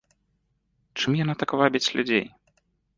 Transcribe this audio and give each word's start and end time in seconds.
Чым 0.99 1.11
яна 1.23 1.37
так 1.45 1.49
вабіць 1.63 1.85
людзей? 2.01 2.25